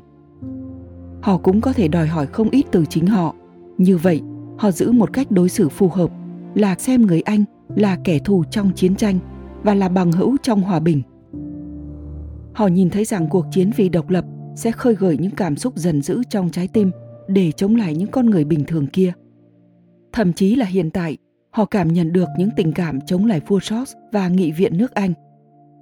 họ 1.26 1.38
cũng 1.38 1.62
có 1.62 1.74
thể 1.74 1.88
đòi 1.88 2.08
hỏi 2.08 2.28
không 2.28 2.50
ít 2.50 2.66
từ 2.72 2.86
chính 2.86 3.08
họ 3.08 3.36
như 3.78 3.98
vậy 3.98 4.22
họ 4.58 4.72
giữ 4.72 4.92
một 4.92 5.14
cách 5.14 5.32
đối 5.32 5.50
xử 5.50 5.70
phù 5.70 5.90
hợp 5.90 6.12
là 6.56 6.76
xem 6.76 7.02
người 7.02 7.22
anh 7.22 7.44
là 7.76 7.98
kẻ 8.04 8.20
thù 8.20 8.44
trong 8.52 8.72
chiến 8.76 8.96
tranh 8.96 9.20
và 9.64 9.74
là 9.74 9.90
bằng 9.90 10.12
hữu 10.12 10.38
trong 10.44 10.62
hòa 10.62 10.80
bình 10.80 11.02
Họ 12.54 12.68
nhìn 12.68 12.90
thấy 12.90 13.06
rằng 13.06 13.30
cuộc 13.30 13.46
chiến 13.52 13.72
vì 13.76 13.90
độc 13.90 14.10
lập 14.10 14.26
sẽ 14.56 14.72
khơi 14.72 14.96
gợi 14.96 15.18
những 15.18 15.32
cảm 15.32 15.56
xúc 15.56 15.74
dần 15.78 16.02
dữ 16.02 16.22
trong 16.30 16.50
trái 16.50 16.68
tim 16.68 16.92
để 17.28 17.52
chống 17.52 17.76
lại 17.76 17.96
những 17.96 18.12
con 18.12 18.30
người 18.30 18.44
bình 18.44 18.64
thường 18.68 18.88
kia. 18.88 19.14
Thậm 20.14 20.34
chí 20.34 20.56
là 20.56 20.66
hiện 20.66 20.90
tại, 20.90 21.18
họ 21.56 21.66
cảm 21.66 21.88
nhận 21.88 22.14
được 22.14 22.28
những 22.38 22.50
tình 22.56 22.72
cảm 22.72 23.02
chống 23.02 23.26
lại 23.26 23.42
vua 23.48 23.60
George 23.72 23.94
và 24.12 24.28
nghị 24.28 24.52
viện 24.52 24.78
nước 24.78 24.94
Anh. 24.94 25.14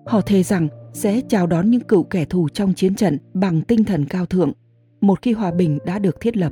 Họ 0.05 0.21
thề 0.21 0.43
rằng 0.43 0.67
sẽ 0.93 1.21
chào 1.27 1.47
đón 1.47 1.69
những 1.69 1.81
cựu 1.81 2.03
kẻ 2.03 2.25
thù 2.25 2.49
trong 2.49 2.73
chiến 2.73 2.95
trận 2.95 3.17
bằng 3.33 3.61
tinh 3.61 3.83
thần 3.83 4.05
cao 4.05 4.25
thượng, 4.25 4.51
một 5.01 5.21
khi 5.21 5.33
hòa 5.33 5.51
bình 5.51 5.79
đã 5.85 5.99
được 5.99 6.21
thiết 6.21 6.37
lập. 6.37 6.51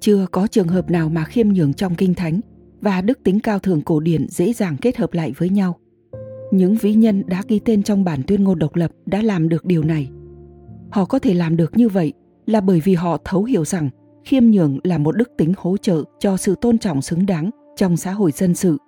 Chưa 0.00 0.26
có 0.32 0.46
trường 0.46 0.68
hợp 0.68 0.90
nào 0.90 1.08
mà 1.08 1.24
khiêm 1.24 1.48
nhường 1.48 1.74
trong 1.74 1.94
kinh 1.94 2.14
thánh 2.14 2.40
và 2.80 3.00
đức 3.00 3.18
tính 3.24 3.40
cao 3.40 3.58
thượng 3.58 3.82
cổ 3.82 4.00
điển 4.00 4.28
dễ 4.28 4.52
dàng 4.52 4.76
kết 4.76 4.96
hợp 4.96 5.12
lại 5.12 5.32
với 5.36 5.48
nhau. 5.48 5.78
Những 6.52 6.74
vĩ 6.74 6.94
nhân 6.94 7.22
đã 7.26 7.42
ghi 7.48 7.58
tên 7.58 7.82
trong 7.82 8.04
bản 8.04 8.22
tuyên 8.26 8.44
ngôn 8.44 8.58
độc 8.58 8.76
lập 8.76 8.90
đã 9.06 9.22
làm 9.22 9.48
được 9.48 9.64
điều 9.64 9.82
này. 9.82 10.10
Họ 10.90 11.04
có 11.04 11.18
thể 11.18 11.34
làm 11.34 11.56
được 11.56 11.76
như 11.76 11.88
vậy 11.88 12.12
là 12.46 12.60
bởi 12.60 12.80
vì 12.80 12.94
họ 12.94 13.18
thấu 13.24 13.44
hiểu 13.44 13.64
rằng 13.64 13.90
khiêm 14.28 14.44
nhường 14.44 14.78
là 14.84 14.98
một 14.98 15.16
đức 15.16 15.30
tính 15.36 15.52
hỗ 15.56 15.76
trợ 15.76 16.02
cho 16.18 16.36
sự 16.36 16.54
tôn 16.60 16.78
trọng 16.78 17.02
xứng 17.02 17.26
đáng 17.26 17.50
trong 17.76 17.96
xã 17.96 18.12
hội 18.12 18.32
dân 18.32 18.54
sự. 18.54 18.78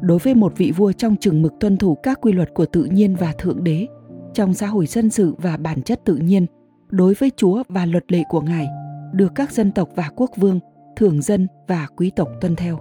Đối 0.00 0.18
với 0.18 0.34
một 0.34 0.52
vị 0.56 0.72
vua 0.76 0.92
trong 0.92 1.16
chừng 1.16 1.42
mực 1.42 1.52
tuân 1.60 1.76
thủ 1.76 1.94
các 1.94 2.18
quy 2.20 2.32
luật 2.32 2.54
của 2.54 2.66
tự 2.66 2.84
nhiên 2.84 3.16
và 3.16 3.32
thượng 3.38 3.64
đế, 3.64 3.86
trong 4.34 4.54
xã 4.54 4.66
hội 4.66 4.86
dân 4.86 5.10
sự 5.10 5.34
và 5.38 5.56
bản 5.56 5.82
chất 5.82 6.00
tự 6.04 6.16
nhiên, 6.16 6.46
đối 6.90 7.14
với 7.14 7.30
chúa 7.36 7.62
và 7.68 7.86
luật 7.86 8.12
lệ 8.12 8.22
của 8.28 8.40
ngài, 8.40 8.66
được 9.12 9.32
các 9.34 9.52
dân 9.52 9.72
tộc 9.72 9.88
và 9.94 10.10
quốc 10.16 10.30
vương, 10.36 10.60
thường 10.96 11.22
dân 11.22 11.46
và 11.68 11.86
quý 11.96 12.10
tộc 12.16 12.28
tuân 12.40 12.56
theo. 12.56 12.78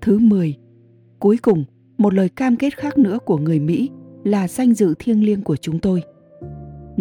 Thứ 0.00 0.18
10 0.18 0.56
cuối 1.18 1.38
cùng, 1.42 1.64
một 1.98 2.14
lời 2.14 2.28
cam 2.28 2.56
kết 2.56 2.76
khác 2.76 2.98
nữa 2.98 3.18
của 3.24 3.36
người 3.36 3.60
mỹ 3.60 3.90
là 4.24 4.48
danh 4.48 4.74
dự 4.74 4.94
thiêng 4.98 5.24
liêng 5.24 5.42
của 5.42 5.56
chúng 5.56 5.78
tôi 5.78 6.02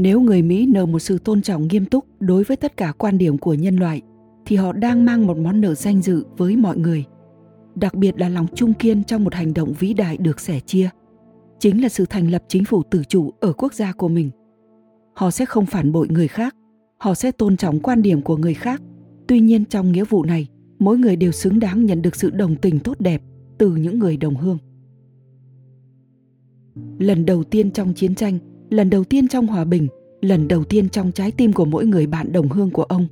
nếu 0.02 0.22
người 0.22 0.42
mỹ 0.42 0.66
nợ 0.66 0.86
một 0.86 1.00
sự 1.00 1.18
tôn 1.18 1.42
trọng 1.42 1.68
nghiêm 1.68 1.86
túc 1.86 2.06
đối 2.20 2.44
với 2.44 2.58
tất 2.58 2.78
cả 2.78 2.94
quan 2.98 3.18
điểm 3.18 3.38
của 3.38 3.54
nhân 3.54 3.76
loại, 3.76 4.02
thì 4.46 4.56
họ 4.56 4.74
đang 4.74 5.06
mang 5.06 5.28
một 5.28 5.38
món 5.38 5.62
nợ 5.62 5.74
danh 5.74 6.02
dự 6.02 6.26
với 6.38 6.56
mọi 6.56 6.78
người, 6.78 7.06
đặc 7.76 7.96
biệt 7.96 8.20
là 8.20 8.30
lòng 8.30 8.48
trung 8.56 8.74
kiên 8.74 9.04
trong 9.04 9.24
một 9.24 9.34
hành 9.34 9.54
động 9.54 9.74
vĩ 9.80 9.94
đại 9.94 10.18
được 10.18 10.40
sẻ 10.40 10.60
chia. 10.60 10.90
Chính 11.60 11.82
là 11.82 11.90
sự 11.90 12.06
thành 12.06 12.32
lập 12.32 12.44
chính 12.48 12.66
phủ 12.66 12.84
tự 12.84 13.04
chủ 13.08 13.34
ở 13.40 13.54
quốc 13.54 13.74
gia 13.74 13.92
của 13.92 14.08
mình. 14.08 14.30
Họ 15.16 15.32
sẽ 15.32 15.46
không 15.46 15.66
phản 15.66 15.92
bội 15.92 16.08
người 16.10 16.28
khác, 16.28 16.56
họ 16.98 17.14
sẽ 17.14 17.32
tôn 17.32 17.58
trọng 17.58 17.80
quan 17.80 18.02
điểm 18.02 18.22
của 18.22 18.38
người 18.38 18.54
khác. 18.54 18.82
Tuy 19.28 19.40
nhiên 19.40 19.66
trong 19.66 19.92
nghĩa 19.92 20.06
vụ 20.06 20.24
này, 20.24 20.48
mỗi 20.80 20.98
người 20.98 21.16
đều 21.16 21.32
xứng 21.32 21.60
đáng 21.60 21.86
nhận 21.86 22.02
được 22.02 22.16
sự 22.16 22.30
đồng 22.30 22.56
tình 22.56 22.80
tốt 22.80 23.00
đẹp 23.00 23.22
từ 23.58 23.76
những 23.76 24.00
người 24.00 24.18
đồng 24.18 24.36
hương. 24.36 24.58
Lần 27.00 27.26
đầu 27.26 27.44
tiên 27.44 27.72
trong 27.72 27.94
chiến 27.94 28.16
tranh 28.16 28.40
lần 28.70 28.90
đầu 28.90 29.04
tiên 29.04 29.28
trong 29.28 29.48
hòa 29.48 29.66
bình, 29.66 29.88
lần 30.22 30.48
đầu 30.48 30.64
tiên 30.64 30.90
trong 30.90 31.12
trái 31.12 31.32
tim 31.32 31.54
của 31.54 31.66
mỗi 31.66 31.86
người 31.86 32.08
bạn 32.08 32.32
đồng 32.32 32.50
hương 32.50 32.70
của 32.70 32.84
ông. 32.84 33.08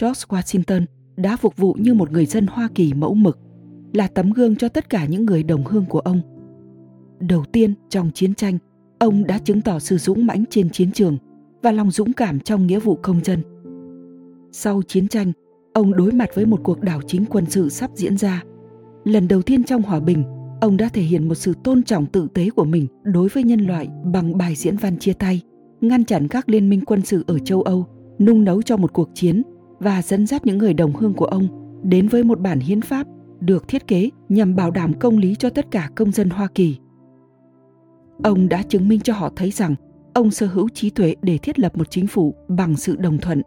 George 0.00 0.20
washington 0.28 0.84
đã 1.16 1.36
phục 1.36 1.56
vụ 1.56 1.74
như 1.78 1.94
một 1.94 2.12
người 2.12 2.26
dân 2.26 2.46
hoa 2.46 2.68
kỳ 2.74 2.92
mẫu 2.94 3.14
mực, 3.14 3.38
là 3.92 4.08
tấm 4.08 4.30
gương 4.30 4.56
cho 4.56 4.68
tất 4.68 4.90
cả 4.90 5.06
những 5.06 5.26
người 5.26 5.42
đồng 5.42 5.64
hương 5.64 5.84
của 5.84 6.00
ông. 6.00 6.20
Đầu 7.20 7.44
tiên, 7.52 7.74
trong 7.88 8.10
chiến 8.14 8.34
tranh, 8.34 8.58
ông 8.98 9.26
đã 9.26 9.38
chứng 9.38 9.60
tỏ 9.60 9.78
sự 9.78 9.98
dũng 9.98 10.26
mãnh 10.26 10.44
trên 10.50 10.70
chiến 10.70 10.92
trường 10.92 11.16
và 11.62 11.72
lòng 11.72 11.90
dũng 11.90 12.12
cảm 12.12 12.40
trong 12.40 12.66
nghĩa 12.66 12.80
vụ 12.80 12.98
công 13.02 13.24
dân. 13.24 13.42
Sau 14.52 14.82
chiến 14.82 15.08
tranh, 15.08 15.32
ông 15.72 15.96
đối 15.96 16.12
mặt 16.12 16.28
với 16.34 16.46
một 16.46 16.60
cuộc 16.64 16.80
đảo 16.80 17.00
chính 17.06 17.24
quân 17.26 17.44
sự 17.48 17.68
sắp 17.68 17.90
diễn 17.94 18.16
ra. 18.16 18.42
Lần 19.04 19.28
đầu 19.28 19.42
tiên 19.42 19.64
trong 19.64 19.82
hòa 19.82 20.00
bình 20.00 20.24
ông 20.62 20.76
đã 20.76 20.88
thể 20.88 21.02
hiện 21.02 21.28
một 21.28 21.34
sự 21.34 21.54
tôn 21.64 21.82
trọng 21.82 22.06
tự 22.06 22.28
tế 22.34 22.50
của 22.50 22.64
mình 22.64 22.86
đối 23.02 23.28
với 23.28 23.44
nhân 23.44 23.60
loại 23.60 23.88
bằng 24.04 24.38
bài 24.38 24.54
diễn 24.54 24.76
văn 24.76 24.98
chia 24.98 25.12
tay, 25.12 25.40
ngăn 25.80 26.04
chặn 26.04 26.28
các 26.28 26.48
liên 26.48 26.68
minh 26.68 26.80
quân 26.84 27.02
sự 27.02 27.24
ở 27.26 27.38
châu 27.38 27.62
âu, 27.62 27.86
nung 28.18 28.44
nấu 28.44 28.62
cho 28.62 28.76
một 28.76 28.92
cuộc 28.92 29.10
chiến 29.14 29.42
và 29.78 30.02
dẫn 30.02 30.26
dắt 30.26 30.46
những 30.46 30.58
người 30.58 30.74
đồng 30.74 30.92
hương 30.92 31.14
của 31.14 31.24
ông 31.24 31.48
đến 31.82 32.08
với 32.08 32.24
một 32.24 32.40
bản 32.40 32.60
hiến 32.60 32.80
pháp 32.80 33.06
được 33.40 33.68
thiết 33.68 33.86
kế 33.86 34.10
nhằm 34.28 34.56
bảo 34.56 34.70
đảm 34.70 34.92
công 35.00 35.18
lý 35.18 35.34
cho 35.34 35.50
tất 35.50 35.70
cả 35.70 35.90
công 35.94 36.12
dân 36.12 36.30
Hoa 36.30 36.48
Kỳ. 36.54 36.76
Ông 38.24 38.48
đã 38.48 38.62
chứng 38.62 38.88
minh 38.88 39.00
cho 39.00 39.14
họ 39.14 39.30
thấy 39.36 39.50
rằng 39.50 39.74
ông 40.14 40.30
sở 40.30 40.46
hữu 40.46 40.68
trí 40.68 40.90
tuệ 40.90 41.14
để 41.22 41.38
thiết 41.38 41.58
lập 41.58 41.76
một 41.76 41.90
chính 41.90 42.06
phủ 42.06 42.34
bằng 42.48 42.76
sự 42.76 42.96
đồng 42.96 43.18
thuận. 43.18 43.42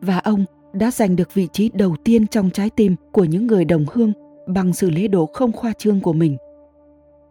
Và 0.00 0.18
ông 0.18 0.44
đã 0.72 0.90
giành 0.90 1.16
được 1.16 1.34
vị 1.34 1.48
trí 1.52 1.70
đầu 1.74 1.96
tiên 2.04 2.26
trong 2.26 2.50
trái 2.50 2.70
tim 2.70 2.96
của 3.12 3.24
những 3.24 3.46
người 3.46 3.64
đồng 3.64 3.84
hương 3.92 4.12
bằng 4.48 4.72
sự 4.72 4.90
lễ 4.90 5.08
độ 5.08 5.26
không 5.26 5.52
khoa 5.52 5.72
trương 5.78 6.00
của 6.00 6.12
mình. 6.12 6.36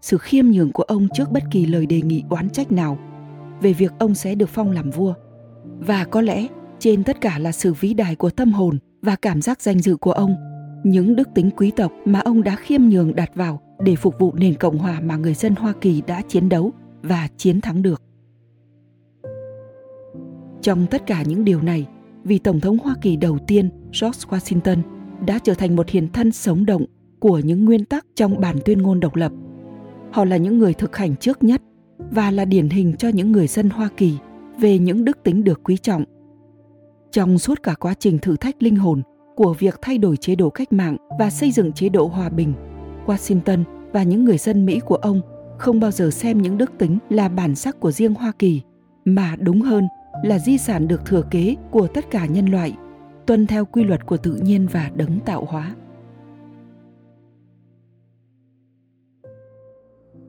Sự 0.01 0.17
khiêm 0.17 0.47
nhường 0.47 0.71
của 0.71 0.83
ông 0.83 1.07
trước 1.13 1.31
bất 1.31 1.43
kỳ 1.51 1.65
lời 1.65 1.85
đề 1.85 2.01
nghị 2.01 2.23
oán 2.29 2.49
trách 2.49 2.71
nào 2.71 2.97
về 3.61 3.73
việc 3.73 3.93
ông 3.99 4.15
sẽ 4.15 4.35
được 4.35 4.49
phong 4.49 4.71
làm 4.71 4.89
vua. 4.89 5.13
Và 5.79 6.05
có 6.05 6.21
lẽ 6.21 6.47
trên 6.79 7.03
tất 7.03 7.21
cả 7.21 7.39
là 7.39 7.51
sự 7.51 7.73
vĩ 7.73 7.93
đại 7.93 8.15
của 8.15 8.29
tâm 8.29 8.53
hồn 8.53 8.77
và 9.01 9.15
cảm 9.15 9.41
giác 9.41 9.61
danh 9.61 9.79
dự 9.79 9.95
của 9.97 10.11
ông 10.11 10.35
những 10.83 11.15
đức 11.15 11.29
tính 11.35 11.49
quý 11.57 11.71
tộc 11.71 11.91
mà 12.05 12.19
ông 12.19 12.43
đã 12.43 12.55
khiêm 12.55 12.81
nhường 12.81 13.15
đặt 13.15 13.35
vào 13.35 13.61
để 13.79 13.95
phục 13.95 14.19
vụ 14.19 14.33
nền 14.33 14.55
cộng 14.55 14.77
hòa 14.77 14.99
mà 14.99 15.15
người 15.15 15.33
dân 15.33 15.55
Hoa 15.55 15.73
Kỳ 15.81 16.01
đã 16.07 16.21
chiến 16.27 16.49
đấu 16.49 16.71
và 17.01 17.27
chiến 17.37 17.61
thắng 17.61 17.81
được. 17.81 18.01
Trong 20.61 20.85
tất 20.85 21.05
cả 21.05 21.23
những 21.23 21.45
điều 21.45 21.61
này, 21.61 21.85
vị 22.23 22.39
Tổng 22.39 22.59
thống 22.59 22.77
Hoa 22.77 22.95
Kỳ 23.01 23.15
đầu 23.15 23.37
tiên 23.47 23.69
George 24.01 24.19
Washington 24.29 24.77
đã 25.25 25.39
trở 25.43 25.53
thành 25.53 25.75
một 25.75 25.89
hiền 25.89 26.07
thân 26.13 26.31
sống 26.31 26.65
động 26.65 26.85
của 27.19 27.39
những 27.39 27.65
nguyên 27.65 27.85
tắc 27.85 28.05
trong 28.15 28.41
bản 28.41 28.55
tuyên 28.65 28.81
ngôn 28.81 28.99
độc 28.99 29.15
lập. 29.15 29.31
Họ 30.11 30.25
là 30.25 30.37
những 30.37 30.59
người 30.59 30.73
thực 30.73 30.97
hành 30.97 31.15
trước 31.15 31.43
nhất 31.43 31.61
và 32.11 32.31
là 32.31 32.45
điển 32.45 32.69
hình 32.69 32.95
cho 32.97 33.09
những 33.09 33.31
người 33.31 33.47
dân 33.47 33.69
Hoa 33.69 33.89
Kỳ 33.97 34.17
về 34.59 34.79
những 34.79 35.05
đức 35.05 35.23
tính 35.23 35.43
được 35.43 35.63
quý 35.63 35.77
trọng. 35.77 36.03
Trong 37.11 37.37
suốt 37.37 37.63
cả 37.63 37.73
quá 37.79 37.93
trình 37.99 38.19
thử 38.19 38.35
thách 38.35 38.63
linh 38.63 38.75
hồn 38.75 39.01
của 39.35 39.53
việc 39.59 39.79
thay 39.81 39.97
đổi 39.97 40.17
chế 40.17 40.35
độ 40.35 40.49
cách 40.49 40.73
mạng 40.73 40.97
và 41.19 41.29
xây 41.29 41.51
dựng 41.51 41.71
chế 41.71 41.89
độ 41.89 42.07
hòa 42.07 42.29
bình, 42.29 42.53
Washington 43.05 43.63
và 43.93 44.03
những 44.03 44.25
người 44.25 44.37
dân 44.37 44.65
Mỹ 44.65 44.79
của 44.79 44.95
ông 44.95 45.21
không 45.57 45.79
bao 45.79 45.91
giờ 45.91 46.09
xem 46.09 46.41
những 46.41 46.57
đức 46.57 46.71
tính 46.77 46.97
là 47.09 47.29
bản 47.29 47.55
sắc 47.55 47.79
của 47.79 47.91
riêng 47.91 48.13
Hoa 48.13 48.31
Kỳ, 48.39 48.61
mà 49.05 49.35
đúng 49.39 49.61
hơn 49.61 49.87
là 50.23 50.39
di 50.39 50.57
sản 50.57 50.87
được 50.87 51.05
thừa 51.05 51.21
kế 51.31 51.55
của 51.71 51.87
tất 51.87 52.11
cả 52.11 52.25
nhân 52.25 52.45
loại, 52.45 52.73
tuân 53.25 53.47
theo 53.47 53.65
quy 53.65 53.83
luật 53.83 54.05
của 54.05 54.17
tự 54.17 54.35
nhiên 54.35 54.67
và 54.71 54.91
đấng 54.95 55.19
tạo 55.19 55.45
hóa. 55.49 55.75